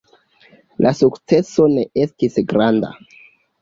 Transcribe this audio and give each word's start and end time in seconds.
La 0.85 0.93
sukceso 1.01 1.69
ne 1.77 1.87
estis 2.09 2.43
granda. 2.53 2.95